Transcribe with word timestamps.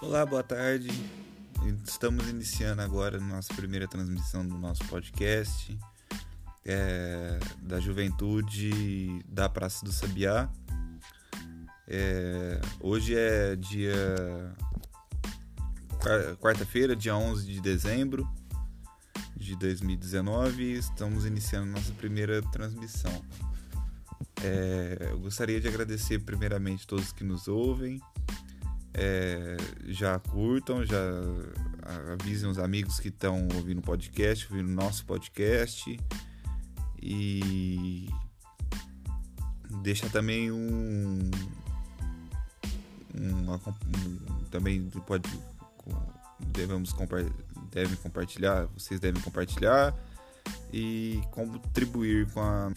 Olá, 0.00 0.24
boa 0.24 0.44
tarde. 0.44 0.90
Estamos 1.84 2.28
iniciando 2.28 2.80
agora 2.80 3.18
a 3.18 3.20
nossa 3.20 3.52
primeira 3.52 3.88
transmissão 3.88 4.46
do 4.46 4.56
nosso 4.56 4.84
podcast 4.84 5.76
é, 6.64 7.40
da 7.62 7.80
Juventude 7.80 9.20
da 9.26 9.48
Praça 9.48 9.84
do 9.84 9.90
Sabiá. 9.90 10.48
É, 11.88 12.60
hoje 12.78 13.16
é 13.16 13.56
dia 13.56 14.54
quarta-feira, 16.38 16.94
dia 16.94 17.16
11 17.16 17.44
de 17.44 17.60
dezembro 17.60 18.24
de 19.36 19.56
2019 19.56 20.62
e 20.62 20.78
estamos 20.78 21.26
iniciando 21.26 21.72
nossa 21.72 21.92
primeira 21.94 22.40
transmissão. 22.52 23.20
É, 24.44 25.08
eu 25.10 25.18
gostaria 25.18 25.60
de 25.60 25.66
agradecer 25.66 26.20
primeiramente 26.20 26.86
todos 26.86 27.10
que 27.10 27.24
nos 27.24 27.48
ouvem. 27.48 28.00
É, 29.00 29.56
já 29.86 30.18
curtam, 30.18 30.84
já 30.84 30.98
avisem 32.12 32.48
os 32.48 32.58
amigos 32.58 32.98
que 32.98 33.08
estão 33.08 33.46
ouvindo 33.54 33.78
o 33.78 33.82
podcast, 33.82 34.46
ouvindo 34.50 34.68
o 34.68 34.74
nosso 34.74 35.06
podcast. 35.06 35.98
E 37.00 38.08
deixa 39.82 40.08
também 40.10 40.50
um, 40.50 41.30
um, 43.14 43.52
um 43.52 44.44
também 44.50 44.90
pode 45.06 45.30
devemos 46.50 46.92
devem 47.70 47.96
compartilhar, 47.96 48.66
vocês 48.76 48.98
devem 48.98 49.22
compartilhar 49.22 49.94
e 50.72 51.20
contribuir 51.30 52.30
com 52.32 52.40
a 52.40 52.72